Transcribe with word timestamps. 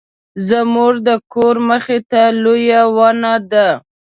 زموږ 0.47 0.93
د 1.07 1.09
کور 1.33 1.55
مخې 1.69 1.99
ته 2.11 2.21
لویه 2.43 2.81
ونه 2.95 3.33
ده 3.51 3.67